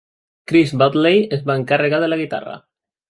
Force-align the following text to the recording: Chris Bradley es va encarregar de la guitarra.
Chris 0.51 0.71
Bradley 0.79 1.19
es 1.37 1.43
va 1.51 1.59
encarregar 1.63 2.01
de 2.05 2.09
la 2.11 2.21
guitarra. 2.23 2.57